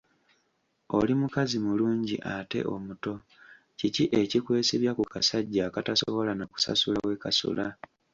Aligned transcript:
Oli 0.97 1.13
mukazi 1.21 1.57
mulungi 1.65 2.15
ate 2.35 2.59
omuto, 2.75 3.13
kiki 3.79 4.03
ekikwesibya 4.21 4.91
ku 4.97 5.03
kasajja 5.13 5.61
akatasobola 5.65 6.31
na 6.35 6.45
kusasula 6.51 6.99
we 7.07 7.15
kasula? 7.23 7.67